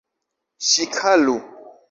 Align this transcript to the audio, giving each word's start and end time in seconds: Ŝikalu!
Ŝikalu! 0.69 1.37